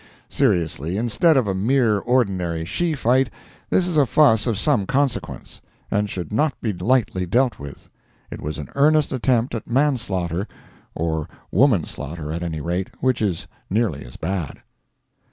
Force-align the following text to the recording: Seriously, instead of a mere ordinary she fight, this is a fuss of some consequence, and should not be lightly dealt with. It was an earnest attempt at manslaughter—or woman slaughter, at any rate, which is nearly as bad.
Seriously, 0.29 0.97
instead 0.97 1.37
of 1.37 1.45
a 1.45 1.53
mere 1.53 1.99
ordinary 1.99 2.65
she 2.65 2.93
fight, 2.95 3.29
this 3.69 3.85
is 3.87 3.97
a 3.97 4.07
fuss 4.07 4.47
of 4.47 4.57
some 4.57 4.87
consequence, 4.87 5.61
and 5.91 6.09
should 6.09 6.33
not 6.33 6.59
be 6.59 6.73
lightly 6.73 7.27
dealt 7.27 7.59
with. 7.59 7.87
It 8.31 8.41
was 8.41 8.57
an 8.57 8.69
earnest 8.73 9.13
attempt 9.13 9.53
at 9.53 9.69
manslaughter—or 9.69 11.29
woman 11.51 11.85
slaughter, 11.85 12.33
at 12.33 12.41
any 12.41 12.61
rate, 12.61 12.89
which 12.99 13.21
is 13.21 13.45
nearly 13.69 14.03
as 14.03 14.17
bad. 14.17 14.63